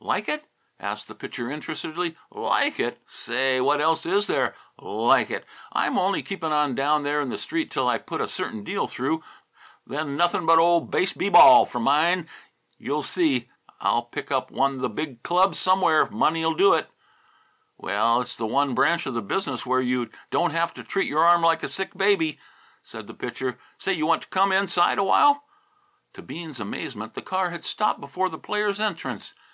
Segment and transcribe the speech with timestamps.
[0.00, 0.46] "Like it?"
[0.78, 2.14] asked the Pitcher, interestedly.
[2.30, 3.02] "Like it!
[3.06, 4.54] Say, what else is there?
[4.78, 5.46] Like it!
[5.72, 8.86] I'm only keeping on down there in the Street till I put a certain deal
[8.86, 9.22] through;
[9.86, 11.30] then nothing but old Base B.
[11.30, 12.28] Ball for mine!
[12.76, 13.48] You'll see.
[13.80, 16.90] I'll pick up one the big clubs somewhere if money'll do it!"
[17.78, 21.24] "Well, it's the one branch of the business where you don't have to treat your
[21.24, 22.38] arm like a sick baby,"
[22.82, 23.58] said the Pitcher.
[23.78, 25.44] "Say, you want to come inside a while?"
[26.12, 29.32] To Bean's amazement the car had stopped before the players' entrance.